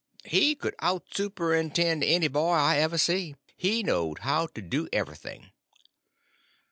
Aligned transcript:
He 0.25 0.55
could 0.55 0.73
out 0.79 1.13
superintend 1.13 2.03
any 2.03 2.27
boy 2.27 2.53
I 2.53 2.77
ever 2.79 2.97
see. 2.97 3.35
He 3.55 3.83
knowed 3.83 4.17
how 4.25 4.47
to 4.47 4.59
do 4.63 4.89
everything. 4.91 5.51